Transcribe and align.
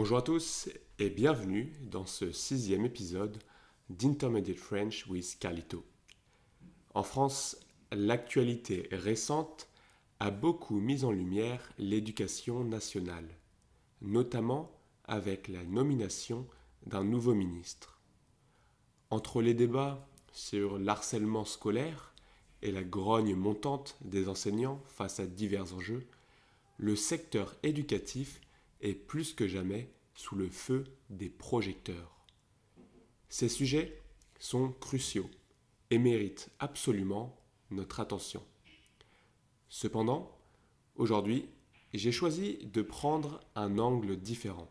Bonjour 0.00 0.16
à 0.16 0.22
tous 0.22 0.70
et 0.98 1.10
bienvenue 1.10 1.74
dans 1.82 2.06
ce 2.06 2.32
sixième 2.32 2.86
épisode 2.86 3.36
d'Intermediate 3.90 4.56
French 4.56 5.06
with 5.08 5.36
Carlito. 5.38 5.84
En 6.94 7.02
France, 7.02 7.58
l'actualité 7.92 8.88
récente 8.92 9.68
a 10.18 10.30
beaucoup 10.30 10.80
mis 10.80 11.04
en 11.04 11.10
lumière 11.12 11.70
l'éducation 11.76 12.64
nationale, 12.64 13.28
notamment 14.00 14.72
avec 15.04 15.48
la 15.48 15.64
nomination 15.64 16.46
d'un 16.86 17.04
nouveau 17.04 17.34
ministre. 17.34 18.00
Entre 19.10 19.42
les 19.42 19.52
débats 19.52 20.08
sur 20.32 20.78
l'harcèlement 20.78 21.44
scolaire 21.44 22.14
et 22.62 22.72
la 22.72 22.84
grogne 22.84 23.34
montante 23.34 23.98
des 24.00 24.30
enseignants 24.30 24.80
face 24.86 25.20
à 25.20 25.26
divers 25.26 25.74
enjeux, 25.74 26.06
le 26.78 26.96
secteur 26.96 27.54
éducatif 27.62 28.40
est 28.80 28.94
plus 28.94 29.34
que 29.34 29.46
jamais 29.46 29.92
sous 30.14 30.36
le 30.36 30.48
feu 30.48 30.84
des 31.08 31.28
projecteurs. 31.28 32.26
Ces 33.28 33.48
sujets 33.48 34.02
sont 34.38 34.72
cruciaux 34.72 35.30
et 35.90 35.98
méritent 35.98 36.50
absolument 36.58 37.38
notre 37.70 38.00
attention. 38.00 38.44
Cependant, 39.68 40.36
aujourd'hui, 40.96 41.48
j'ai 41.94 42.12
choisi 42.12 42.58
de 42.66 42.82
prendre 42.82 43.40
un 43.54 43.78
angle 43.78 44.16
différent. 44.16 44.70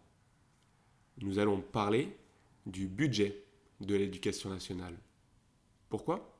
Nous 1.21 1.39
allons 1.39 1.61
parler 1.61 2.17
du 2.65 2.87
budget 2.87 3.45
de 3.81 3.95
l'éducation 3.95 4.49
nationale. 4.49 4.97
Pourquoi? 5.89 6.39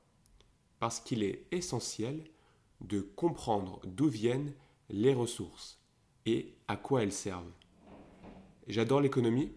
Parce 0.80 1.00
qu'il 1.00 1.24
est 1.24 1.46
essentiel 1.52 2.24
de 2.82 3.02
comprendre 3.02 3.82
d'où 3.86 4.08
viennent 4.08 4.54
les 4.90 5.14
ressources 5.14 5.79
et 6.26 6.56
à 6.68 6.78
quoi 6.78 7.04
elles 7.04 7.12
servent. 7.14 7.52
J'adore 8.68 9.02
l'économie. 9.02 9.52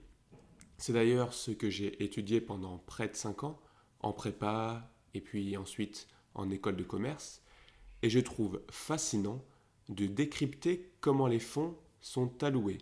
C'est 0.79 0.93
d'ailleurs 0.93 1.34
ce 1.34 1.51
que 1.51 1.70
j'ai 1.70 2.03
étudié 2.03 2.41
pendant 2.41 2.79
près 2.79 3.09
de 3.09 3.15
5 3.15 3.45
ans, 3.45 3.61
en 4.00 4.12
prépa 4.12 4.91
et 5.14 5.20
puis 5.20 5.56
ensuite 5.56 6.09
en 6.34 6.50
école 6.50 6.77
de 6.77 6.83
commerce. 6.83 7.42
Et 8.03 8.11
je 8.11 8.19
trouve 8.19 8.62
fascinant 8.70 9.45
de 9.89 10.06
décrypter 10.06 10.91
comment 11.00 11.27
les 11.27 11.39
fonds 11.39 11.77
sont 12.00 12.42
alloués 12.42 12.78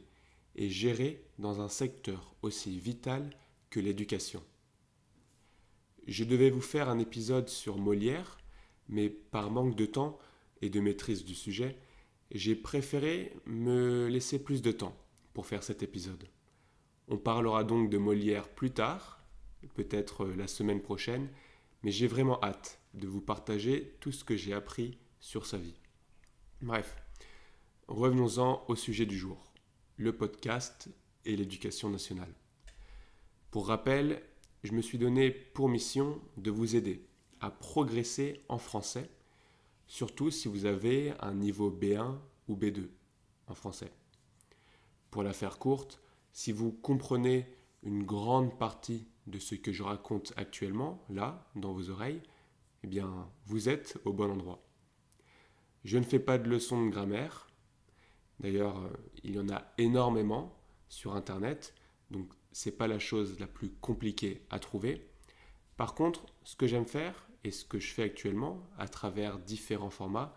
et 0.56 0.70
gérés 0.70 1.24
dans 1.38 1.60
un 1.60 1.68
secteur 1.68 2.34
aussi 2.42 2.78
vital 2.78 3.30
que 3.70 3.80
l'éducation. 3.80 4.42
Je 6.06 6.24
devais 6.24 6.50
vous 6.50 6.60
faire 6.60 6.88
un 6.88 6.98
épisode 6.98 7.48
sur 7.48 7.78
Molière, 7.78 8.38
mais 8.88 9.08
par 9.10 9.50
manque 9.50 9.76
de 9.76 9.86
temps 9.86 10.18
et 10.62 10.70
de 10.70 10.80
maîtrise 10.80 11.24
du 11.24 11.34
sujet, 11.34 11.78
j'ai 12.30 12.54
préféré 12.54 13.34
me 13.46 14.08
laisser 14.08 14.42
plus 14.42 14.62
de 14.62 14.72
temps 14.72 14.96
pour 15.34 15.46
faire 15.46 15.62
cet 15.62 15.82
épisode. 15.82 16.28
On 17.08 17.18
parlera 17.18 17.64
donc 17.64 17.90
de 17.90 17.98
Molière 17.98 18.48
plus 18.48 18.70
tard, 18.70 19.24
peut-être 19.74 20.26
la 20.26 20.46
semaine 20.46 20.80
prochaine, 20.80 21.28
mais 21.82 21.90
j'ai 21.90 22.06
vraiment 22.06 22.42
hâte 22.42 22.80
de 22.94 23.06
vous 23.06 23.20
partager 23.20 23.96
tout 24.00 24.12
ce 24.12 24.24
que 24.24 24.36
j'ai 24.36 24.52
appris 24.52 24.98
sur 25.18 25.46
sa 25.46 25.58
vie. 25.58 25.80
Bref, 26.62 26.96
revenons-en 27.88 28.64
au 28.68 28.76
sujet 28.76 29.06
du 29.06 29.18
jour, 29.18 29.52
le 29.96 30.16
podcast 30.16 30.88
et 31.24 31.36
l'éducation 31.36 31.90
nationale. 31.90 32.34
Pour 33.50 33.66
rappel, 33.66 34.22
je 34.62 34.72
me 34.72 34.82
suis 34.82 34.98
donné 34.98 35.30
pour 35.30 35.68
mission 35.68 36.20
de 36.36 36.50
vous 36.50 36.76
aider 36.76 37.06
à 37.40 37.50
progresser 37.50 38.44
en 38.48 38.58
français, 38.58 39.10
surtout 39.90 40.30
si 40.30 40.46
vous 40.46 40.66
avez 40.66 41.14
un 41.18 41.34
niveau 41.34 41.68
B1 41.68 42.16
ou 42.46 42.54
B2 42.54 42.88
en 43.48 43.54
français. 43.56 43.90
Pour 45.10 45.24
la 45.24 45.32
faire 45.32 45.58
courte, 45.58 46.00
si 46.32 46.52
vous 46.52 46.70
comprenez 46.70 47.52
une 47.82 48.04
grande 48.04 48.56
partie 48.56 49.08
de 49.26 49.40
ce 49.40 49.56
que 49.56 49.72
je 49.72 49.82
raconte 49.82 50.32
actuellement, 50.36 51.04
là, 51.10 51.44
dans 51.56 51.72
vos 51.72 51.90
oreilles, 51.90 52.22
eh 52.84 52.86
bien, 52.86 53.28
vous 53.46 53.68
êtes 53.68 53.98
au 54.04 54.12
bon 54.12 54.30
endroit. 54.30 54.62
Je 55.82 55.98
ne 55.98 56.04
fais 56.04 56.20
pas 56.20 56.38
de 56.38 56.48
leçons 56.48 56.86
de 56.86 56.90
grammaire. 56.90 57.48
D'ailleurs, 58.38 58.78
euh, 58.78 58.90
il 59.24 59.34
y 59.34 59.40
en 59.40 59.48
a 59.48 59.72
énormément 59.76 60.56
sur 60.88 61.16
Internet, 61.16 61.74
donc 62.12 62.32
c'est 62.52 62.78
pas 62.78 62.86
la 62.86 63.00
chose 63.00 63.40
la 63.40 63.48
plus 63.48 63.70
compliquée 63.70 64.46
à 64.50 64.60
trouver. 64.60 65.10
Par 65.76 65.96
contre, 65.96 66.26
ce 66.44 66.54
que 66.54 66.68
j'aime 66.68 66.86
faire 66.86 67.28
et 67.44 67.50
ce 67.50 67.64
que 67.64 67.78
je 67.78 67.92
fais 67.92 68.02
actuellement 68.02 68.68
à 68.78 68.88
travers 68.88 69.38
différents 69.38 69.90
formats, 69.90 70.34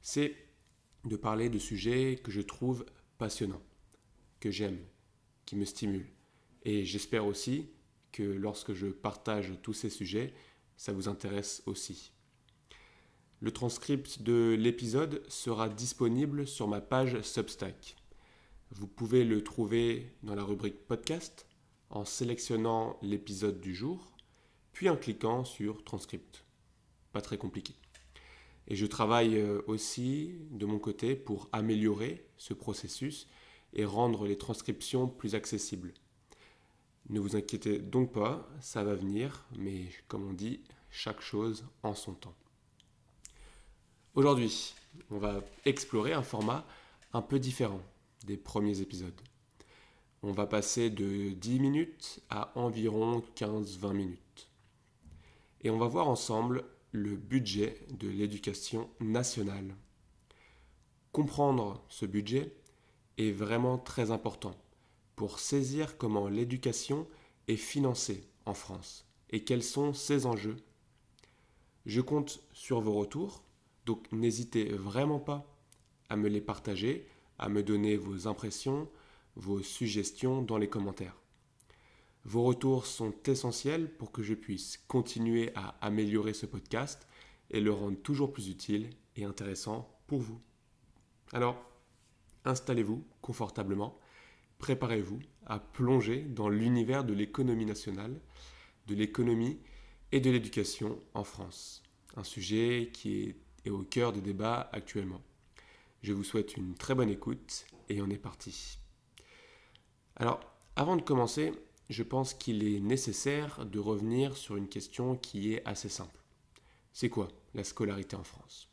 c'est 0.00 0.36
de 1.04 1.16
parler 1.16 1.48
de 1.48 1.58
sujets 1.58 2.16
que 2.22 2.30
je 2.30 2.40
trouve 2.40 2.86
passionnants, 3.18 3.62
que 4.40 4.50
j'aime, 4.50 4.78
qui 5.44 5.56
me 5.56 5.64
stimulent. 5.64 6.10
Et 6.64 6.84
j'espère 6.84 7.26
aussi 7.26 7.70
que 8.12 8.22
lorsque 8.22 8.72
je 8.72 8.86
partage 8.86 9.52
tous 9.62 9.72
ces 9.72 9.90
sujets, 9.90 10.32
ça 10.76 10.92
vous 10.92 11.08
intéresse 11.08 11.62
aussi. 11.66 12.12
Le 13.40 13.50
transcript 13.50 14.22
de 14.22 14.56
l'épisode 14.58 15.22
sera 15.28 15.68
disponible 15.68 16.46
sur 16.46 16.68
ma 16.68 16.80
page 16.80 17.20
Substack. 17.20 17.96
Vous 18.70 18.86
pouvez 18.86 19.24
le 19.24 19.44
trouver 19.44 20.16
dans 20.22 20.34
la 20.34 20.42
rubrique 20.42 20.86
podcast 20.86 21.46
en 21.90 22.04
sélectionnant 22.04 22.98
l'épisode 23.02 23.60
du 23.60 23.74
jour, 23.74 24.16
puis 24.72 24.88
en 24.88 24.96
cliquant 24.96 25.44
sur 25.44 25.84
transcript. 25.84 26.45
Pas 27.16 27.22
très 27.22 27.38
compliqué. 27.38 27.72
Et 28.68 28.76
je 28.76 28.84
travaille 28.84 29.38
euh, 29.38 29.62
aussi 29.68 30.34
de 30.50 30.66
mon 30.66 30.78
côté 30.78 31.16
pour 31.16 31.48
améliorer 31.50 32.26
ce 32.36 32.52
processus 32.52 33.26
et 33.72 33.86
rendre 33.86 34.26
les 34.26 34.36
transcriptions 34.36 35.08
plus 35.08 35.34
accessibles. 35.34 35.94
Ne 37.08 37.18
vous 37.18 37.34
inquiétez 37.34 37.78
donc 37.78 38.12
pas, 38.12 38.46
ça 38.60 38.84
va 38.84 38.94
venir, 38.94 39.46
mais 39.56 39.86
comme 40.08 40.28
on 40.28 40.34
dit, 40.34 40.60
chaque 40.90 41.22
chose 41.22 41.64
en 41.82 41.94
son 41.94 42.12
temps. 42.12 42.34
Aujourd'hui, 44.14 44.74
on 45.10 45.16
va 45.16 45.42
explorer 45.64 46.12
un 46.12 46.22
format 46.22 46.66
un 47.14 47.22
peu 47.22 47.38
différent 47.38 47.80
des 48.26 48.36
premiers 48.36 48.82
épisodes. 48.82 49.22
On 50.22 50.32
va 50.32 50.44
passer 50.44 50.90
de 50.90 51.30
10 51.30 51.60
minutes 51.60 52.20
à 52.28 52.52
environ 52.58 53.22
15-20 53.36 53.94
minutes. 53.94 54.50
Et 55.62 55.70
on 55.70 55.78
va 55.78 55.86
voir 55.86 56.08
ensemble 56.08 56.62
le 56.92 57.16
budget 57.16 57.78
de 57.98 58.08
l'éducation 58.08 58.88
nationale. 59.00 59.74
Comprendre 61.12 61.84
ce 61.88 62.06
budget 62.06 62.54
est 63.18 63.32
vraiment 63.32 63.78
très 63.78 64.10
important 64.10 64.56
pour 65.14 65.38
saisir 65.38 65.96
comment 65.96 66.28
l'éducation 66.28 67.06
est 67.48 67.56
financée 67.56 68.28
en 68.44 68.54
France 68.54 69.06
et 69.30 69.44
quels 69.44 69.62
sont 69.62 69.92
ses 69.92 70.26
enjeux. 70.26 70.56
Je 71.86 72.00
compte 72.00 72.42
sur 72.52 72.80
vos 72.80 72.94
retours, 72.94 73.42
donc 73.86 74.10
n'hésitez 74.12 74.68
vraiment 74.68 75.20
pas 75.20 75.46
à 76.08 76.16
me 76.16 76.28
les 76.28 76.40
partager, 76.40 77.06
à 77.38 77.48
me 77.48 77.62
donner 77.62 77.96
vos 77.96 78.26
impressions, 78.28 78.88
vos 79.36 79.62
suggestions 79.62 80.42
dans 80.42 80.58
les 80.58 80.68
commentaires. 80.68 81.16
Vos 82.26 82.42
retours 82.42 82.86
sont 82.86 83.14
essentiels 83.26 83.88
pour 83.88 84.10
que 84.10 84.24
je 84.24 84.34
puisse 84.34 84.78
continuer 84.88 85.52
à 85.54 85.76
améliorer 85.80 86.34
ce 86.34 86.44
podcast 86.44 87.06
et 87.50 87.60
le 87.60 87.70
rendre 87.70 88.02
toujours 88.02 88.32
plus 88.32 88.48
utile 88.48 88.90
et 89.14 89.22
intéressant 89.22 89.96
pour 90.08 90.18
vous. 90.18 90.40
Alors, 91.32 91.56
installez-vous 92.44 93.06
confortablement, 93.22 93.96
préparez-vous 94.58 95.20
à 95.46 95.60
plonger 95.60 96.22
dans 96.22 96.48
l'univers 96.48 97.04
de 97.04 97.14
l'économie 97.14 97.64
nationale, 97.64 98.20
de 98.88 98.96
l'économie 98.96 99.60
et 100.10 100.18
de 100.18 100.28
l'éducation 100.28 100.98
en 101.14 101.22
France. 101.22 101.84
Un 102.16 102.24
sujet 102.24 102.90
qui 102.92 103.36
est 103.64 103.70
au 103.70 103.84
cœur 103.84 104.12
des 104.12 104.20
débats 104.20 104.68
actuellement. 104.72 105.22
Je 106.02 106.12
vous 106.12 106.24
souhaite 106.24 106.56
une 106.56 106.74
très 106.74 106.96
bonne 106.96 107.08
écoute 107.08 107.66
et 107.88 108.02
on 108.02 108.10
est 108.10 108.18
parti. 108.18 108.80
Alors, 110.16 110.40
avant 110.74 110.96
de 110.96 111.02
commencer, 111.02 111.52
je 111.88 112.02
pense 112.02 112.34
qu'il 112.34 112.66
est 112.66 112.80
nécessaire 112.80 113.64
de 113.64 113.78
revenir 113.78 114.36
sur 114.36 114.56
une 114.56 114.68
question 114.68 115.16
qui 115.16 115.52
est 115.52 115.64
assez 115.64 115.88
simple. 115.88 116.20
C'est 116.92 117.10
quoi 117.10 117.28
la 117.54 117.64
scolarité 117.64 118.16
en 118.16 118.24
France? 118.24 118.68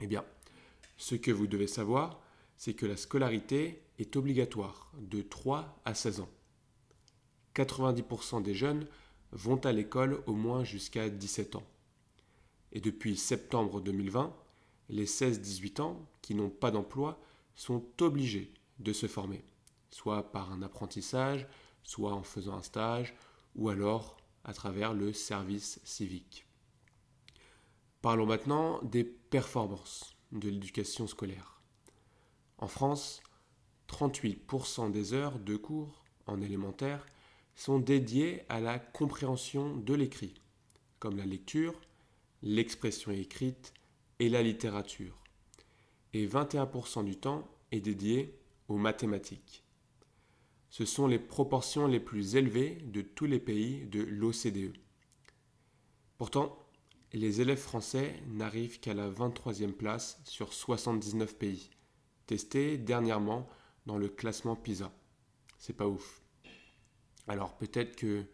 Eh 0.00 0.06
bien, 0.06 0.24
ce 0.96 1.14
que 1.14 1.30
vous 1.30 1.46
devez 1.46 1.66
savoir, 1.66 2.20
c'est 2.56 2.74
que 2.74 2.86
la 2.86 2.96
scolarité 2.96 3.82
est 3.98 4.16
obligatoire 4.16 4.92
de 4.98 5.20
3 5.22 5.80
à 5.84 5.94
16 5.94 6.20
ans. 6.20 6.28
90% 7.54 8.42
des 8.42 8.54
jeunes 8.54 8.86
vont 9.32 9.58
à 9.66 9.72
l'école 9.72 10.22
au 10.26 10.34
moins 10.34 10.64
jusqu'à 10.64 11.08
17 11.08 11.56
ans. 11.56 11.66
Et 12.72 12.80
depuis 12.80 13.16
septembre 13.16 13.80
2020, 13.80 14.34
les 14.88 15.06
16-18 15.06 15.80
ans 15.80 16.08
qui 16.22 16.34
n'ont 16.34 16.50
pas 16.50 16.70
d'emploi 16.70 17.20
sont 17.54 17.84
obligés 18.00 18.52
de 18.78 18.92
se 18.92 19.06
former, 19.06 19.42
soit 19.90 20.32
par 20.32 20.52
un 20.52 20.62
apprentissage, 20.62 21.46
soit 21.82 22.12
en 22.12 22.22
faisant 22.22 22.56
un 22.56 22.62
stage, 22.62 23.14
ou 23.54 23.68
alors 23.68 24.16
à 24.44 24.52
travers 24.52 24.94
le 24.94 25.12
service 25.12 25.80
civique. 25.84 26.46
Parlons 28.00 28.26
maintenant 28.26 28.82
des 28.82 29.04
performances 29.04 30.16
de 30.32 30.48
l'éducation 30.48 31.06
scolaire. 31.06 31.60
En 32.58 32.66
France, 32.66 33.22
38% 33.88 34.90
des 34.90 35.12
heures 35.12 35.38
de 35.38 35.56
cours 35.56 36.04
en 36.26 36.40
élémentaire 36.40 37.06
sont 37.54 37.78
dédiées 37.78 38.44
à 38.48 38.60
la 38.60 38.78
compréhension 38.78 39.76
de 39.76 39.94
l'écrit, 39.94 40.34
comme 40.98 41.16
la 41.16 41.26
lecture, 41.26 41.80
l'expression 42.42 43.12
écrite 43.12 43.72
et 44.18 44.28
la 44.28 44.42
littérature. 44.42 45.22
Et 46.12 46.26
21% 46.26 47.04
du 47.04 47.16
temps 47.16 47.46
est 47.70 47.80
dédié 47.80 48.38
aux 48.68 48.76
mathématiques. 48.76 49.61
Ce 50.72 50.86
sont 50.86 51.06
les 51.06 51.18
proportions 51.18 51.86
les 51.86 52.00
plus 52.00 52.34
élevées 52.34 52.76
de 52.86 53.02
tous 53.02 53.26
les 53.26 53.38
pays 53.38 53.84
de 53.84 54.00
l'OCDE. 54.00 54.74
Pourtant, 56.16 56.58
les 57.12 57.42
élèves 57.42 57.60
français 57.60 58.14
n'arrivent 58.28 58.80
qu'à 58.80 58.94
la 58.94 59.10
23e 59.10 59.72
place 59.72 60.18
sur 60.24 60.54
79 60.54 61.36
pays, 61.36 61.68
testés 62.24 62.78
dernièrement 62.78 63.46
dans 63.84 63.98
le 63.98 64.08
classement 64.08 64.56
PISA. 64.56 64.90
C'est 65.58 65.76
pas 65.76 65.86
ouf. 65.86 66.22
Alors 67.28 67.54
peut-être 67.58 67.94
que 67.94 68.24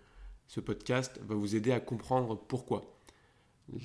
ce 0.46 0.61
podcast 0.61 1.19
va 1.25 1.34
vous 1.34 1.56
aider 1.56 1.73
à 1.73 1.81
comprendre 1.81 2.37
pourquoi 2.37 3.00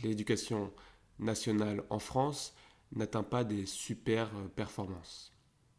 l'éducation 0.03 0.71
nationale 1.17 1.83
en 1.89 1.97
France 1.97 2.53
n'atteint 2.91 3.23
pas 3.23 3.43
des 3.43 3.65
super 3.65 4.29
performances. 4.55 5.33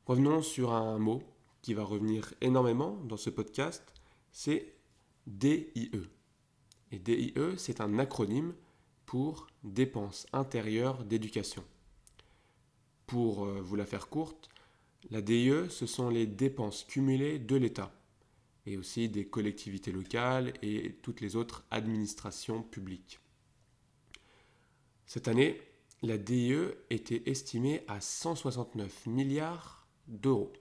Revenons 0.07 0.43
sur 0.43 0.73
un 0.73 0.99
mot 0.99 1.23
qui 1.65 1.73
va 1.73 1.83
revenir 1.83 2.35
énormément 2.43 2.99
dans 3.05 3.17
ce 3.17 3.31
podcast, 3.31 3.83
c'est 4.33 4.75
DIE. 5.27 5.91
Et 6.93 6.99
DIE, 6.99 7.33
c'est 7.57 7.81
un 7.81 7.99
acronyme 7.99 8.53
pour 9.07 9.47
dépenses 9.63 10.27
intérieures 10.35 11.05
d'éducation. 11.05 11.65
Pour 13.07 13.47
euh, 13.47 13.63
vous 13.63 13.77
la 13.77 13.87
faire 13.87 14.11
courte, 14.11 14.51
la 15.11 15.23
DIE, 15.23 15.71
ce 15.71 15.87
sont 15.87 16.11
les 16.11 16.27
dépenses 16.27 16.85
cumulées 16.85 17.39
de 17.39 17.57
l'État 17.57 17.95
et 18.67 18.77
aussi 18.77 19.09
des 19.09 19.27
collectivités 19.27 19.91
locales 19.91 20.53
et 20.61 20.99
toutes 21.01 21.23
les 21.23 21.35
autres 21.35 21.65
administrations 21.71 22.63
publiques. 22.63 23.21
Cette 25.07 25.29
année, 25.29 25.63
la 26.03 26.19
DIE 26.19 26.75
était 26.91 27.23
estimée 27.25 27.85
à 27.89 28.03
169 28.03 29.07
milliards 29.07 29.89
d'euros. 30.09 30.53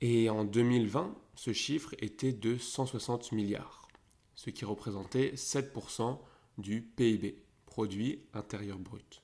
Et 0.00 0.30
en 0.30 0.44
2020, 0.44 1.14
ce 1.34 1.52
chiffre 1.52 1.94
était 1.98 2.32
de 2.32 2.56
160 2.56 3.32
milliards, 3.32 3.88
ce 4.34 4.50
qui 4.50 4.64
représentait 4.64 5.32
7% 5.34 6.18
du 6.58 6.80
PIB, 6.80 7.42
produit 7.66 8.22
intérieur 8.32 8.78
brut. 8.78 9.22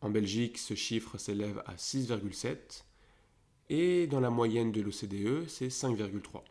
En 0.00 0.10
Belgique, 0.10 0.58
ce 0.58 0.74
chiffre 0.74 1.18
s'élève 1.18 1.62
à 1.66 1.74
6,7 1.76 2.84
et 3.70 4.06
dans 4.06 4.20
la 4.20 4.30
moyenne 4.30 4.70
de 4.70 4.80
l'OCDE, 4.80 5.48
c'est 5.48 5.68
5,3. 5.68 6.42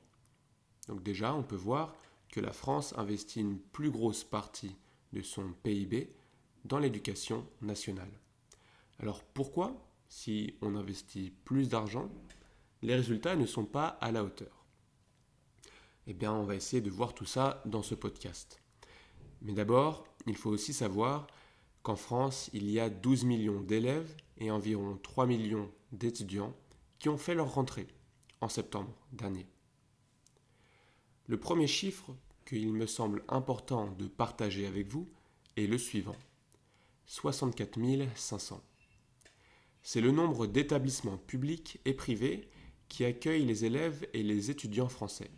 Donc 0.88 1.04
déjà, 1.04 1.34
on 1.34 1.44
peut 1.44 1.56
voir 1.56 1.96
que 2.32 2.40
la 2.40 2.52
France 2.52 2.94
investit 2.98 3.42
une 3.42 3.60
plus 3.60 3.92
grosse 3.92 4.24
partie 4.24 4.76
de 5.14 5.22
son 5.22 5.54
PIB 5.64 6.12
dans 6.66 6.80
l'éducation 6.80 7.48
nationale. 7.62 8.12
Alors 9.00 9.24
pourquoi, 9.24 9.88
si 10.10 10.56
on 10.62 10.76
investit 10.76 11.32
plus 11.46 11.70
d'argent, 11.70 12.10
les 12.82 12.96
résultats 12.96 13.36
ne 13.36 13.46
sont 13.46 13.66
pas 13.66 13.88
à 13.88 14.12
la 14.12 14.24
hauteur 14.24 14.66
Eh 16.06 16.14
bien, 16.14 16.34
on 16.34 16.44
va 16.44 16.56
essayer 16.56 16.82
de 16.82 16.90
voir 16.90 17.14
tout 17.14 17.26
ça 17.26 17.62
dans 17.66 17.84
ce 17.84 17.96
podcast. 17.96 18.62
Mais 19.42 19.54
d'abord, 19.54 20.08
il 20.26 20.36
faut 20.36 20.50
aussi 20.50 20.74
savoir 20.74 21.28
qu'en 21.84 21.96
France, 21.96 22.50
il 22.54 22.70
y 22.70 22.80
a 22.80 22.90
12 22.90 23.26
millions 23.26 23.62
d'élèves 23.62 24.16
et 24.38 24.52
environ 24.52 25.00
3 25.02 25.26
millions 25.26 25.72
d'étudiants 25.92 26.54
qui 27.00 27.10
ont 27.10 27.18
fait 27.18 27.36
leur 27.36 27.54
rentrée 27.54 27.88
en 28.42 28.50
septembre 28.50 28.94
dernier. 29.12 29.48
Le 31.28 31.40
premier 31.40 31.68
chiffre 31.68 32.16
qu'il 32.46 32.72
me 32.74 32.86
semble 32.86 33.24
important 33.28 33.92
de 33.92 34.08
partager 34.08 34.66
avec 34.66 34.88
vous 34.88 35.10
est 35.58 35.68
le 35.68 35.78
suivant. 35.78 36.16
64 37.06 37.80
500. 38.16 38.62
C'est 39.82 40.02
le 40.02 40.12
nombre 40.12 40.48
d'établissements 40.48 41.18
publics 41.18 41.80
et 41.86 41.94
privés 41.94 42.50
qui 42.90 43.06
accueille 43.06 43.46
les 43.46 43.66
élèves 43.66 44.08
et 44.14 44.24
les 44.24 44.52
étudiants 44.52 44.90
français. 44.90 45.32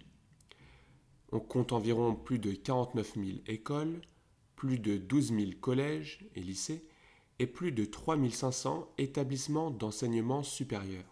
On 1.32 1.40
compte 1.40 1.74
environ 1.74 2.16
plus 2.16 2.40
de 2.40 2.52
49 2.52 3.14
000 3.16 3.38
écoles, 3.48 4.02
plus 4.56 4.80
de 4.80 4.98
12 4.98 5.34
000 5.34 5.52
collèges 5.62 6.26
et 6.36 6.42
lycées 6.42 6.86
et 7.40 7.48
plus 7.48 7.72
de 7.72 7.86
3 7.86 8.18
500 8.30 8.92
établissements 8.98 9.72
d'enseignement 9.72 10.44
supérieur. 10.44 11.04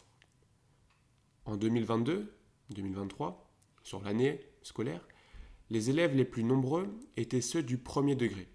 En 1.46 1.56
2022-2023, 1.58 3.36
sur 3.84 4.02
l'année 4.02 4.42
scolaire, 4.64 5.08
les 5.70 5.90
élèves 5.90 6.16
les 6.16 6.26
plus 6.26 6.44
nombreux 6.44 6.90
étaient 7.16 7.42
ceux 7.42 7.64
du 7.64 7.78
premier 7.78 8.16
degré. 8.16 8.50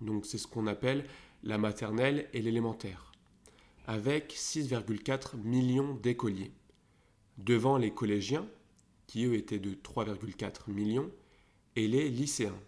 Donc 0.00 0.26
c'est 0.26 0.38
ce 0.38 0.46
qu'on 0.46 0.66
appelle 0.66 1.04
la 1.42 1.58
maternelle 1.58 2.28
et 2.32 2.42
l'élémentaire, 2.42 3.12
avec 3.86 4.32
6,4 4.32 5.36
millions 5.36 5.94
d'écoliers 5.94 6.52
devant 7.38 7.78
les 7.78 7.92
collégiens, 7.92 8.46
qui 9.06 9.24
eux 9.24 9.34
étaient 9.34 9.58
de 9.58 9.72
3,4 9.74 10.70
millions, 10.70 11.10
et 11.76 11.88
les 11.88 12.10
lycéens, 12.10 12.58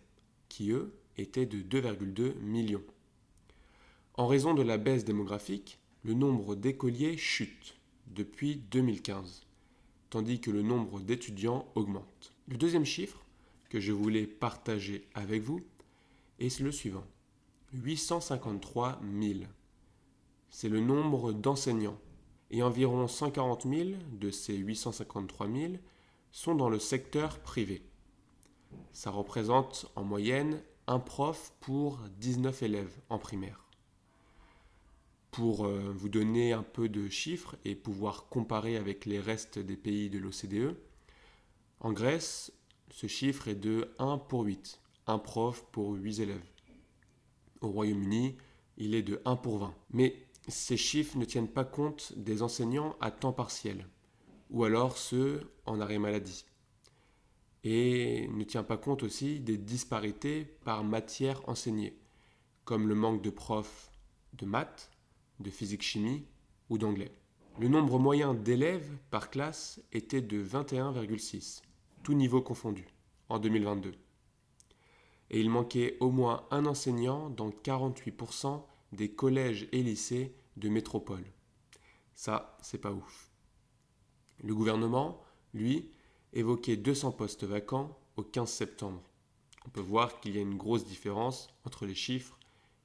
qui 0.49 0.71
eux 0.71 0.93
étaient 1.17 1.47
de 1.47 1.59
2,2 1.59 2.35
millions. 2.41 2.85
En 4.15 4.27
raison 4.27 4.55
de 4.55 4.63
la 4.63 4.79
baisse 4.79 5.05
démographique, 5.05 5.79
le 6.05 6.15
nombre 6.15 6.55
d'écoliers 6.55 7.17
chute 7.17 7.77
depuis 8.07 8.57
2015, 8.71 9.47
tandis 10.09 10.41
que 10.41 10.51
le 10.51 10.63
nombre 10.63 11.01
d'étudiants 11.01 11.67
augmente. 11.75 12.33
Le 12.49 12.57
deuxième 12.57 12.85
chiffre 12.85 13.25
que 13.69 13.81
je 13.81 13.93
voulais 13.93 14.27
partager 14.27 15.07
avec 15.15 15.43
vous 15.43 15.61
est 16.39 16.61
le 16.61 16.73
suivant. 16.73 17.07
853 17.73 19.01
000. 19.21 19.41
C'est 20.51 20.69
le 20.69 20.81
nombre 20.81 21.33
d'enseignants 21.33 21.99
et 22.51 22.63
environ 22.63 23.07
140 23.07 23.67
000 23.67 23.91
de 24.13 24.31
ces 24.31 24.57
853 24.57 25.49
000 25.49 25.73
sont 26.33 26.55
dans 26.55 26.69
le 26.69 26.79
secteur 26.79 27.39
privé. 27.41 27.83
Ça 28.93 29.11
représente 29.11 29.91
en 29.97 30.05
moyenne 30.05 30.63
un 30.87 30.99
prof 30.99 31.53
pour 31.61 32.01
19 32.19 32.63
élèves 32.63 32.97
en 33.09 33.19
primaire. 33.19 33.65
Pour 35.31 35.65
euh, 35.65 35.93
vous 35.95 36.09
donner 36.09 36.53
un 36.53 36.65
peu 36.65 36.89
de 36.89 37.09
chiffres 37.09 37.57
et 37.65 37.77
pouvoir 37.77 38.29
comparer 38.29 38.77
avec 38.77 39.07
les 39.07 39.21
restes 39.21 39.59
des 39.59 39.77
pays 39.77 40.11
de 40.11 40.19
l'OCDE, 40.19 40.77
en 41.79 41.93
Grèce, 41.93 42.53
ce 42.91 43.07
chiffre 43.07 43.47
est 43.49 43.55
de 43.55 43.95
1 43.99 44.19
pour 44.19 44.43
8, 44.43 44.81
un 45.07 45.19
prof 45.19 45.65
pour 45.71 45.93
8 45.93 46.21
élèves. 46.21 46.51
Au 47.61 47.69
Royaume-Uni, 47.69 48.37
il 48.77 48.95
est 48.95 49.03
de 49.03 49.23
1 49.25 49.37
pour 49.37 49.59
20. 49.59 49.75
Mais 49.93 50.17
ces 50.49 50.77
chiffres 50.77 51.17
ne 51.19 51.25
tiennent 51.25 51.49
pas 51.49 51.65
compte 51.65 52.13
des 52.17 52.43
enseignants 52.43 52.97
à 53.01 53.11
temps 53.11 53.33
partiel, 53.33 53.87
ou 54.51 54.65
alors 54.65 54.97
ceux 54.97 55.53
en 55.67 55.81
arrêt 55.81 55.99
maladie, 55.99 56.45
et 57.63 58.29
ne 58.29 58.45
tient 58.45 58.63
pas 58.63 58.77
compte 58.77 59.03
aussi 59.03 59.41
des 59.41 59.59
disparités 59.59 60.45
par 60.45 60.83
matière 60.83 61.47
enseignée, 61.49 61.99
comme 62.65 62.89
le 62.89 62.95
manque 62.95 63.23
de 63.23 63.31
profs 63.31 63.91
de 64.35 64.47
maths, 64.47 64.91
de 65.41 65.51
physique-chimie 65.51 66.25
ou 66.69 66.79
d'anglais. 66.79 67.13
Le 67.59 67.69
nombre 67.69 67.99
moyen 67.99 68.33
d'élèves 68.33 68.97
par 69.11 69.31
classe 69.31 69.83
était 69.93 70.23
de 70.23 70.43
21,6, 70.43 71.63
tout 72.03 72.15
niveau 72.15 72.41
confondu, 72.41 72.87
en 73.29 73.39
2022. 73.39 73.93
Et 75.31 75.41
il 75.41 75.51
manquait 75.51 75.97
au 76.01 76.11
moins 76.11 76.47
un 76.51 76.67
enseignant 76.67 77.29
dans 77.31 77.51
48% 77.51 78.63
des 78.93 79.11
collèges 79.13 79.69
et 79.73 79.83
lycées 79.83 80.35
de 80.57 80.69
métropole. 80.69 81.25
Ça, 82.15 82.57
c'est 82.63 82.79
pas 82.79 82.93
ouf. 82.93 83.31
Le 84.43 84.55
gouvernement, 84.55 85.23
lui, 85.55 85.91
évoquait 86.33 86.77
200 86.77 87.13
postes 87.13 87.45
vacants 87.45 87.99
au 88.17 88.23
15 88.23 88.51
septembre. 88.51 89.03
On 89.67 89.71
peut 89.71 89.81
voir 89.81 90.21
qu'il 90.21 90.37
y 90.37 90.39
a 90.39 90.43
une 90.43 90.57
grosse 90.57 90.85
différence 90.85 91.49
entre 91.65 91.87
les 91.87 91.95
chiffres 91.95 92.39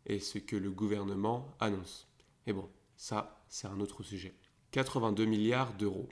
et 0.06 0.20
ce 0.20 0.38
que 0.38 0.56
le 0.56 0.72
gouvernement 0.72 1.56
annonce. 1.60 2.08
Et 2.48 2.54
bon, 2.54 2.70
ça, 2.96 3.44
c'est 3.50 3.68
un 3.68 3.80
autre 3.80 4.04
sujet. 4.04 4.36
82 4.72 5.26
milliards 5.26 5.74
d'euros. 5.74 6.10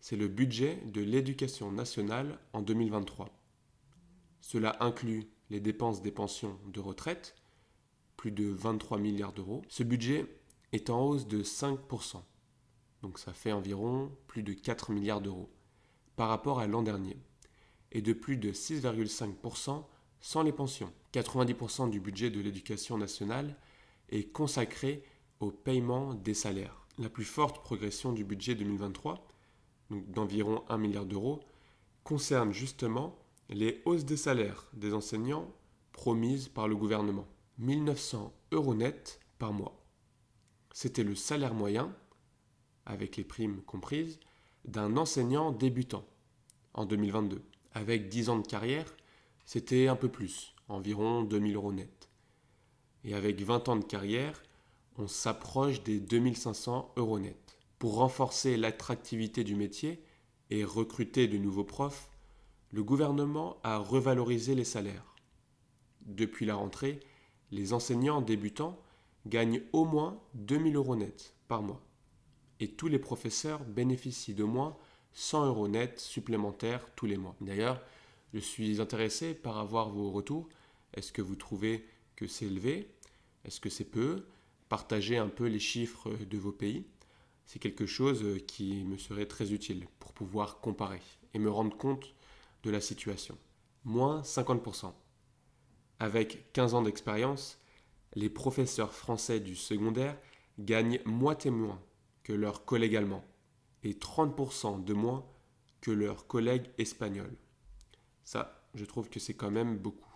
C'est 0.00 0.16
le 0.16 0.28
budget 0.28 0.76
de 0.86 1.00
l'éducation 1.00 1.72
nationale 1.72 2.38
en 2.52 2.62
2023. 2.62 3.28
Cela 4.40 4.76
inclut 4.80 5.28
les 5.50 5.60
dépenses 5.60 6.02
des 6.02 6.10
pensions 6.10 6.58
de 6.66 6.80
retraite, 6.80 7.34
plus 8.16 8.30
de 8.30 8.46
23 8.46 8.98
milliards 8.98 9.32
d'euros. 9.32 9.62
Ce 9.68 9.82
budget 9.82 10.26
est 10.72 10.90
en 10.90 11.06
hausse 11.06 11.26
de 11.26 11.42
5%, 11.42 12.22
donc 13.02 13.18
ça 13.18 13.32
fait 13.32 13.52
environ 13.52 14.10
plus 14.26 14.42
de 14.42 14.52
4 14.52 14.90
milliards 14.90 15.20
d'euros, 15.20 15.50
par 16.16 16.28
rapport 16.28 16.60
à 16.60 16.66
l'an 16.66 16.82
dernier, 16.82 17.16
et 17.92 18.02
de 18.02 18.12
plus 18.12 18.36
de 18.36 18.52
6,5% 18.52 19.84
sans 20.20 20.42
les 20.42 20.52
pensions. 20.52 20.92
90% 21.12 21.88
du 21.90 22.00
budget 22.00 22.30
de 22.30 22.40
l'éducation 22.40 22.98
nationale 22.98 23.56
est 24.08 24.32
consacré 24.32 25.04
au 25.40 25.50
paiement 25.50 26.14
des 26.14 26.34
salaires. 26.34 26.86
La 26.98 27.08
plus 27.08 27.24
forte 27.24 27.62
progression 27.62 28.12
du 28.12 28.24
budget 28.24 28.54
2023 28.54 29.26
d'environ 29.90 30.64
1 30.68 30.78
milliard 30.78 31.06
d'euros, 31.06 31.40
concerne 32.04 32.52
justement 32.52 33.18
les 33.48 33.82
hausses 33.84 34.04
des 34.04 34.16
salaires 34.16 34.68
des 34.72 34.92
enseignants 34.92 35.52
promises 35.92 36.48
par 36.48 36.68
le 36.68 36.76
gouvernement. 36.76 37.26
1900 37.58 38.34
euros 38.52 38.74
net 38.74 39.18
par 39.38 39.54
mois. 39.54 39.82
C'était 40.74 41.04
le 41.04 41.14
salaire 41.14 41.54
moyen, 41.54 41.96
avec 42.84 43.16
les 43.16 43.24
primes 43.24 43.62
comprises, 43.62 44.20
d'un 44.66 44.98
enseignant 44.98 45.52
débutant 45.52 46.04
en 46.74 46.84
2022. 46.84 47.42
Avec 47.72 48.08
10 48.08 48.28
ans 48.28 48.38
de 48.38 48.46
carrière, 48.46 48.94
c'était 49.46 49.88
un 49.88 49.96
peu 49.96 50.08
plus, 50.10 50.54
environ 50.68 51.22
2000 51.22 51.56
euros 51.56 51.72
net. 51.72 52.10
Et 53.04 53.14
avec 53.14 53.40
20 53.40 53.70
ans 53.70 53.76
de 53.76 53.84
carrière, 53.84 54.42
on 54.98 55.08
s'approche 55.08 55.82
des 55.82 55.98
2500 55.98 56.92
euros 56.96 57.18
net. 57.18 57.56
Pour 57.78 57.96
renforcer 57.96 58.58
l'attractivité 58.58 59.44
du 59.44 59.54
métier 59.54 60.02
et 60.50 60.62
recruter 60.64 61.26
de 61.26 61.38
nouveaux 61.38 61.64
profs, 61.64 62.10
le 62.70 62.82
gouvernement 62.82 63.56
a 63.62 63.78
revalorisé 63.78 64.54
les 64.54 64.64
salaires. 64.64 65.14
Depuis 66.02 66.44
la 66.44 66.56
rentrée, 66.56 67.00
les 67.50 67.72
enseignants 67.72 68.20
débutants 68.20 68.80
gagnent 69.26 69.62
au 69.72 69.84
moins 69.84 70.20
2000 70.34 70.76
euros 70.76 70.96
net 70.96 71.34
par 71.48 71.62
mois. 71.62 71.82
Et 72.60 72.68
tous 72.68 72.88
les 72.88 72.98
professeurs 72.98 73.64
bénéficient 73.64 74.34
de 74.34 74.44
moins 74.44 74.76
100 75.12 75.46
euros 75.46 75.68
net 75.68 75.98
supplémentaires 76.00 76.86
tous 76.94 77.06
les 77.06 77.16
mois. 77.16 77.36
D'ailleurs, 77.40 77.80
je 78.32 78.38
suis 78.38 78.80
intéressé 78.80 79.34
par 79.34 79.58
avoir 79.58 79.90
vos 79.90 80.10
retours. 80.10 80.48
Est-ce 80.94 81.12
que 81.12 81.22
vous 81.22 81.36
trouvez 81.36 81.86
que 82.16 82.26
c'est 82.26 82.46
élevé 82.46 82.94
Est-ce 83.44 83.60
que 83.60 83.70
c'est 83.70 83.84
peu? 83.84 84.26
Partagez 84.68 85.16
un 85.16 85.28
peu 85.28 85.46
les 85.46 85.60
chiffres 85.60 86.10
de 86.10 86.38
vos 86.38 86.52
pays. 86.52 86.86
C'est 87.44 87.60
quelque 87.60 87.86
chose 87.86 88.24
qui 88.46 88.84
me 88.84 88.98
serait 88.98 89.26
très 89.26 89.52
utile 89.52 89.86
pour 90.00 90.12
pouvoir 90.12 90.60
comparer 90.60 91.00
et 91.32 91.38
me 91.38 91.50
rendre 91.50 91.76
compte 91.76 92.14
de 92.64 92.70
la 92.70 92.80
situation. 92.80 93.38
Moins 93.84 94.22
50%. 94.22 94.92
Avec 95.98 96.52
15 96.52 96.74
ans 96.74 96.82
d'expérience, 96.82 97.58
les 98.14 98.28
professeurs 98.28 98.92
français 98.92 99.40
du 99.40 99.56
secondaire 99.56 100.18
gagnent 100.58 101.00
moitié 101.04 101.50
moins 101.50 101.80
que 102.22 102.32
leurs 102.32 102.64
collègues 102.64 102.96
allemands 102.96 103.24
et 103.82 103.92
30% 103.92 104.84
de 104.84 104.94
moins 104.94 105.24
que 105.80 105.90
leurs 105.90 106.26
collègues 106.26 106.70
espagnols. 106.78 107.36
Ça, 108.24 108.66
je 108.74 108.84
trouve 108.84 109.08
que 109.08 109.20
c'est 109.20 109.34
quand 109.34 109.50
même 109.50 109.78
beaucoup. 109.78 110.12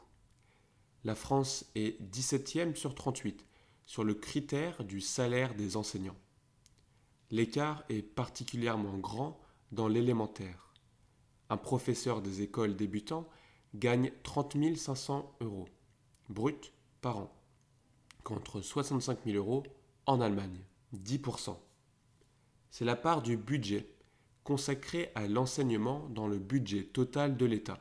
La 1.05 1.15
France 1.15 1.71
est 1.75 2.01
17e 2.13 2.75
sur 2.75 2.95
38 2.95 3.47
sur 3.87 4.05
le 4.05 4.15
critère 4.15 4.85
du 4.85 5.01
salaire 5.01 5.55
des 5.55 5.77
enseignants. 5.77 6.19
L'écart 7.31 7.85
est 7.89 8.03
particulièrement 8.03 8.99
grand 8.99 9.41
dans 9.73 9.89
l'élémentaire. 9.89 10.73
Un 11.49 11.57
professeur 11.57 12.23
des 12.23 12.43
écoles 12.43 12.77
débutants 12.77 13.29
gagne 13.75 14.13
30 14.23 14.77
500 14.77 15.37
euros 15.41 15.69
brut 16.29 16.73
par 17.01 17.19
an, 17.19 17.33
contre 18.25 18.61
65 18.61 19.19
000 19.25 19.37
euros 19.37 19.65
en 20.07 20.21
Allemagne, 20.21 20.65
10%. 20.95 21.57
C'est 22.71 22.85
la 22.85 22.97
part 22.97 23.23
du 23.23 23.37
budget 23.37 23.87
consacré 24.45 25.11
à 25.15 25.27
l'enseignement 25.27 26.09
dans 26.11 26.29
le 26.29 26.39
budget 26.39 26.85
total 26.85 27.37
de 27.37 27.47
l'État, 27.47 27.81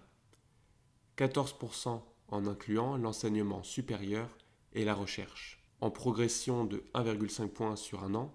14% 1.17 2.01
en 2.27 2.47
incluant 2.47 2.97
l'enseignement 2.97 3.63
supérieur 3.63 4.37
et 4.73 4.85
la 4.85 4.93
recherche. 4.93 5.63
En 5.81 5.91
progression 5.91 6.65
de 6.65 6.83
1,5 6.93 7.47
points 7.47 7.75
sur 7.75 8.03
un 8.03 8.15
an, 8.15 8.33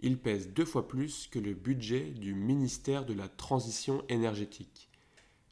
il 0.00 0.18
pèse 0.18 0.52
deux 0.52 0.64
fois 0.64 0.86
plus 0.86 1.26
que 1.26 1.38
le 1.38 1.54
budget 1.54 2.10
du 2.10 2.34
ministère 2.34 3.04
de 3.04 3.14
la 3.14 3.28
Transition 3.28 4.04
énergétique, 4.08 4.88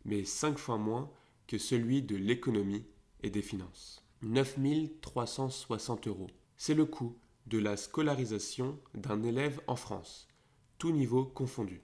mais 0.05 0.25
cinq 0.25 0.59
fois 0.59 0.79
moins 0.79 1.11
que 1.47 1.59
celui 1.59 2.03
de 2.03 2.17
l'économie 2.17 2.85
et 3.23 3.31
des 3.31 3.43
finances. 3.43 4.03
9 4.23 4.59
360 5.01 6.09
euros. 6.09 6.31
C'est 6.57 6.75
le 6.75 6.87
coût 6.87 7.17
de 7.47 7.59
la 7.59 7.77
scolarisation 7.77 8.79
d'un 8.95 9.23
élève 9.23 9.61
en 9.67 9.77
France, 9.77 10.27
tout 10.79 10.91
niveau 10.91 11.25
confondu. 11.25 11.81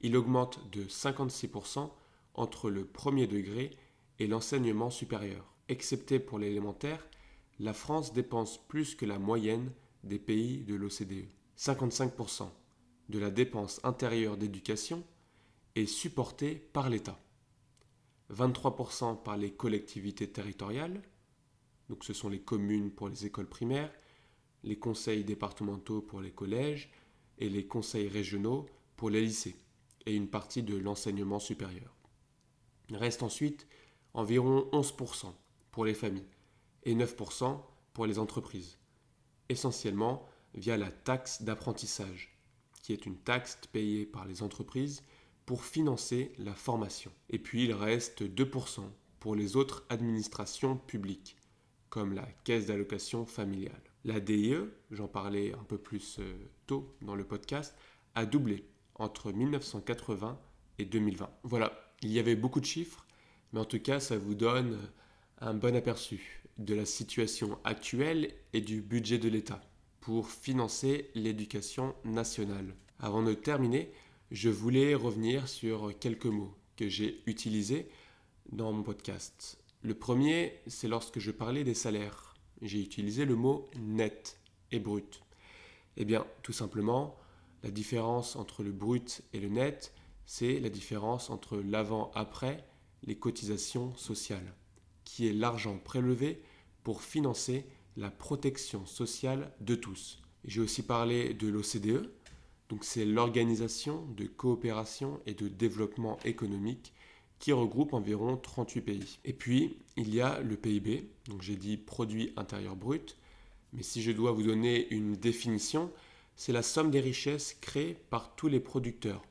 Il 0.00 0.16
augmente 0.16 0.70
de 0.70 0.84
56% 0.84 1.90
entre 2.34 2.70
le 2.70 2.84
premier 2.84 3.26
degré 3.26 3.76
et 4.18 4.26
l'enseignement 4.26 4.90
supérieur. 4.90 5.54
Excepté 5.68 6.18
pour 6.18 6.38
l'élémentaire, 6.38 7.06
la 7.58 7.72
France 7.72 8.12
dépense 8.12 8.58
plus 8.66 8.94
que 8.94 9.06
la 9.06 9.18
moyenne 9.18 9.70
des 10.04 10.18
pays 10.18 10.62
de 10.64 10.74
l'OCDE. 10.74 11.28
55% 11.56 12.48
de 13.08 13.18
la 13.18 13.30
dépense 13.30 13.80
intérieure 13.84 14.36
d'éducation 14.36 15.04
est 15.74 15.86
supportée 15.86 16.54
par 16.54 16.88
l'État. 16.88 17.18
23% 18.32 19.22
par 19.22 19.36
les 19.36 19.52
collectivités 19.52 20.30
territoriales, 20.30 21.02
donc 21.88 22.04
ce 22.04 22.12
sont 22.12 22.28
les 22.28 22.40
communes 22.40 22.90
pour 22.90 23.08
les 23.08 23.26
écoles 23.26 23.48
primaires, 23.48 23.92
les 24.62 24.78
conseils 24.78 25.24
départementaux 25.24 26.00
pour 26.00 26.20
les 26.20 26.30
collèges 26.30 26.90
et 27.38 27.48
les 27.48 27.66
conseils 27.66 28.08
régionaux 28.08 28.66
pour 28.96 29.10
les 29.10 29.22
lycées, 29.22 29.56
et 30.06 30.14
une 30.14 30.28
partie 30.28 30.62
de 30.62 30.76
l'enseignement 30.76 31.40
supérieur. 31.40 31.96
Il 32.88 32.96
reste 32.96 33.22
ensuite 33.22 33.66
environ 34.14 34.68
11% 34.72 35.32
pour 35.70 35.84
les 35.84 35.94
familles 35.94 36.28
et 36.84 36.94
9% 36.94 37.60
pour 37.92 38.06
les 38.06 38.18
entreprises, 38.18 38.78
essentiellement 39.48 40.28
via 40.54 40.76
la 40.76 40.90
taxe 40.90 41.42
d'apprentissage, 41.42 42.36
qui 42.82 42.92
est 42.92 43.06
une 43.06 43.18
taxe 43.18 43.58
payée 43.72 44.06
par 44.06 44.26
les 44.26 44.42
entreprises 44.42 45.02
pour 45.50 45.64
financer 45.64 46.30
la 46.38 46.54
formation. 46.54 47.10
Et 47.28 47.40
puis 47.40 47.64
il 47.64 47.72
reste 47.72 48.22
2% 48.22 48.82
pour 49.18 49.34
les 49.34 49.56
autres 49.56 49.84
administrations 49.88 50.76
publiques, 50.76 51.36
comme 51.88 52.14
la 52.14 52.28
caisse 52.44 52.66
d'allocation 52.66 53.26
familiale. 53.26 53.82
La 54.04 54.20
DIE, 54.20 54.54
j'en 54.92 55.08
parlais 55.08 55.52
un 55.54 55.64
peu 55.64 55.76
plus 55.76 56.20
euh, 56.20 56.36
tôt 56.68 56.94
dans 57.02 57.16
le 57.16 57.24
podcast, 57.24 57.74
a 58.14 58.26
doublé 58.26 58.64
entre 58.94 59.32
1980 59.32 60.38
et 60.78 60.84
2020. 60.84 61.28
Voilà, 61.42 61.72
il 62.02 62.12
y 62.12 62.20
avait 62.20 62.36
beaucoup 62.36 62.60
de 62.60 62.66
chiffres, 62.66 63.04
mais 63.52 63.58
en 63.58 63.64
tout 63.64 63.80
cas, 63.80 63.98
ça 63.98 64.16
vous 64.18 64.36
donne 64.36 64.78
un 65.40 65.54
bon 65.54 65.74
aperçu 65.74 66.44
de 66.58 66.74
la 66.74 66.84
situation 66.84 67.58
actuelle 67.64 68.34
et 68.52 68.60
du 68.60 68.82
budget 68.82 69.18
de 69.18 69.28
l'État 69.28 69.60
pour 69.98 70.30
financer 70.30 71.10
l'éducation 71.16 71.96
nationale. 72.04 72.76
Avant 73.00 73.24
de 73.24 73.34
terminer, 73.34 73.90
je 74.30 74.48
voulais 74.48 74.94
revenir 74.94 75.48
sur 75.48 75.92
quelques 75.98 76.26
mots 76.26 76.54
que 76.76 76.88
j'ai 76.88 77.22
utilisés 77.26 77.88
dans 78.52 78.72
mon 78.72 78.82
podcast. 78.82 79.58
Le 79.82 79.94
premier, 79.94 80.60
c'est 80.66 80.88
lorsque 80.88 81.18
je 81.18 81.30
parlais 81.30 81.64
des 81.64 81.74
salaires. 81.74 82.34
J'ai 82.62 82.80
utilisé 82.80 83.24
le 83.24 83.34
mot 83.34 83.68
net 83.76 84.38
et 84.70 84.78
brut. 84.78 85.22
Eh 85.96 86.04
bien, 86.04 86.26
tout 86.42 86.52
simplement, 86.52 87.16
la 87.62 87.70
différence 87.70 88.36
entre 88.36 88.62
le 88.62 88.72
brut 88.72 89.22
et 89.32 89.40
le 89.40 89.48
net, 89.48 89.92
c'est 90.26 90.60
la 90.60 90.68
différence 90.68 91.28
entre 91.28 91.56
l'avant-après 91.58 92.64
les 93.02 93.18
cotisations 93.18 93.94
sociales, 93.96 94.54
qui 95.04 95.26
est 95.26 95.32
l'argent 95.32 95.78
prélevé 95.78 96.42
pour 96.84 97.02
financer 97.02 97.66
la 97.96 98.10
protection 98.10 98.86
sociale 98.86 99.52
de 99.60 99.74
tous. 99.74 100.22
J'ai 100.44 100.60
aussi 100.60 100.82
parlé 100.82 101.34
de 101.34 101.48
l'OCDE, 101.48 102.10
donc 102.70 102.84
c'est 102.84 103.04
l'Organisation 103.04 104.06
de 104.16 104.26
coopération 104.26 105.20
et 105.26 105.34
de 105.34 105.48
développement 105.48 106.18
économique 106.24 106.94
qui 107.40 107.52
regroupe 107.52 107.94
environ 107.94 108.36
38 108.36 108.80
pays. 108.80 109.18
Et 109.24 109.32
puis, 109.32 109.78
il 109.96 110.14
y 110.14 110.20
a 110.20 110.40
le 110.40 110.56
PIB, 110.56 111.10
donc 111.28 111.42
j'ai 111.42 111.56
dit 111.56 111.76
produit 111.76 112.32
intérieur 112.36 112.76
brut, 112.76 113.16
mais 113.72 113.82
si 113.82 114.02
je 114.02 114.12
dois 114.12 114.30
vous 114.30 114.44
donner 114.44 114.88
une 114.94 115.16
définition, 115.16 115.90
c'est 116.36 116.52
la 116.52 116.62
somme 116.62 116.92
des 116.92 117.00
richesses 117.00 117.56
créées 117.60 117.96
par 118.08 118.36
tous 118.36 118.46
les 118.46 118.60
producteurs. 118.60 119.22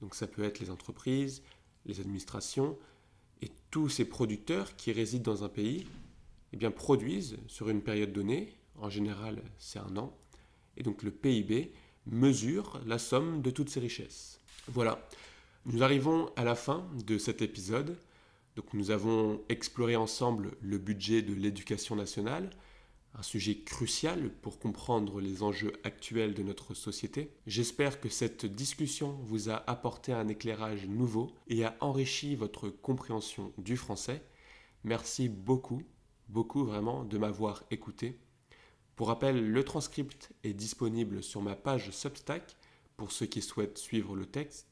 Donc 0.00 0.14
ça 0.14 0.28
peut 0.28 0.44
être 0.44 0.60
les 0.60 0.70
entreprises, 0.70 1.42
les 1.86 2.00
administrations, 2.00 2.78
et 3.42 3.50
tous 3.72 3.88
ces 3.88 4.04
producteurs 4.04 4.76
qui 4.76 4.92
résident 4.92 5.32
dans 5.32 5.42
un 5.42 5.48
pays 5.48 5.86
eh 6.52 6.56
bien, 6.56 6.70
produisent 6.70 7.38
sur 7.48 7.70
une 7.70 7.82
période 7.82 8.12
donnée, 8.12 8.54
en 8.78 8.88
général 8.88 9.42
c'est 9.58 9.80
un 9.80 9.96
an, 9.96 10.16
et 10.76 10.84
donc 10.84 11.02
le 11.02 11.10
PIB 11.10 11.72
mesure 12.06 12.80
la 12.86 12.98
somme 12.98 13.42
de 13.42 13.50
toutes 13.50 13.70
ces 13.70 13.80
richesses. 13.80 14.40
Voilà, 14.68 15.06
nous 15.66 15.82
arrivons 15.82 16.30
à 16.36 16.44
la 16.44 16.54
fin 16.54 16.86
de 17.06 17.18
cet 17.18 17.42
épisode. 17.42 17.96
Donc 18.56 18.72
nous 18.72 18.90
avons 18.90 19.40
exploré 19.48 19.96
ensemble 19.96 20.52
le 20.60 20.78
budget 20.78 21.22
de 21.22 21.34
l'éducation 21.34 21.96
nationale, 21.96 22.50
un 23.14 23.22
sujet 23.22 23.56
crucial 23.56 24.30
pour 24.42 24.58
comprendre 24.58 25.20
les 25.20 25.42
enjeux 25.42 25.72
actuels 25.84 26.34
de 26.34 26.42
notre 26.42 26.74
société. 26.74 27.30
J'espère 27.46 28.00
que 28.00 28.08
cette 28.08 28.46
discussion 28.46 29.18
vous 29.22 29.50
a 29.50 29.62
apporté 29.68 30.12
un 30.12 30.28
éclairage 30.28 30.86
nouveau 30.86 31.32
et 31.48 31.64
a 31.64 31.76
enrichi 31.80 32.36
votre 32.36 32.68
compréhension 32.68 33.52
du 33.58 33.76
français. 33.76 34.22
Merci 34.84 35.28
beaucoup, 35.28 35.82
beaucoup 36.28 36.64
vraiment 36.64 37.04
de 37.04 37.18
m'avoir 37.18 37.64
écouté. 37.70 38.18
Pour 38.96 39.08
rappel, 39.08 39.50
le 39.50 39.64
transcript 39.64 40.30
est 40.44 40.52
disponible 40.52 41.22
sur 41.22 41.42
ma 41.42 41.56
page 41.56 41.90
Substack 41.90 42.56
pour 42.96 43.10
ceux 43.10 43.26
qui 43.26 43.42
souhaitent 43.42 43.78
suivre 43.78 44.14
le 44.14 44.26
texte 44.26 44.68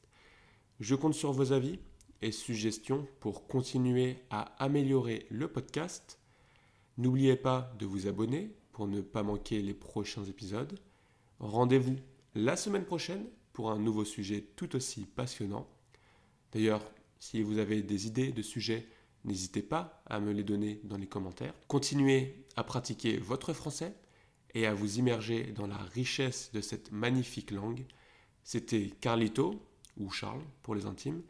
Je 0.79 0.95
compte 0.95 1.13
sur 1.13 1.33
vos 1.33 1.51
avis 1.51 1.79
et 2.21 2.31
suggestions 2.31 3.05
pour 3.19 3.47
continuer 3.47 4.17
à 4.29 4.43
améliorer 4.63 5.25
le 5.29 5.49
podcast. 5.49 6.19
N'oubliez 6.97 7.35
pas 7.35 7.73
de 7.79 7.85
vous 7.85 8.07
abonner 8.07 8.55
pour 8.71 8.87
ne 8.87 9.01
pas 9.01 9.23
manquer 9.23 9.61
les 9.61 9.73
prochains 9.73 10.23
épisodes. 10.23 10.79
Rendez-vous 11.39 11.97
la 12.33 12.55
semaine 12.55 12.85
prochaine 12.85 13.25
pour 13.51 13.71
un 13.71 13.77
nouveau 13.77 14.05
sujet 14.05 14.45
tout 14.55 14.73
aussi 14.77 15.05
passionnant. 15.05 15.67
D'ailleurs, 16.53 16.83
si 17.19 17.41
vous 17.41 17.57
avez 17.57 17.83
des 17.83 18.07
idées 18.07 18.31
de 18.31 18.41
sujets, 18.41 18.87
n'hésitez 19.25 19.61
pas 19.61 20.01
à 20.05 20.21
me 20.21 20.31
les 20.31 20.43
donner 20.45 20.79
dans 20.85 20.97
les 20.97 21.07
commentaires. 21.07 21.53
Continuez 21.67 22.45
à 22.55 22.63
pratiquer 22.63 23.17
votre 23.17 23.51
français 23.51 23.93
et 24.53 24.67
à 24.67 24.73
vous 24.73 24.99
immerger 24.99 25.51
dans 25.51 25.67
la 25.67 25.77
richesse 25.77 26.51
de 26.53 26.61
cette 26.61 26.91
magnifique 26.91 27.51
langue. 27.51 27.85
C'était 28.43 28.91
Carlito, 29.01 29.59
ou 29.97 30.09
Charles 30.09 30.43
pour 30.61 30.75
les 30.75 30.85
intimes. 30.85 31.21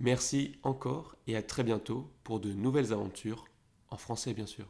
Merci 0.00 0.58
encore 0.62 1.16
et 1.26 1.36
à 1.36 1.42
très 1.42 1.64
bientôt 1.64 2.10
pour 2.24 2.40
de 2.40 2.52
nouvelles 2.52 2.92
aventures, 2.92 3.44
en 3.90 3.96
français 3.96 4.34
bien 4.34 4.46
sûr. 4.46 4.66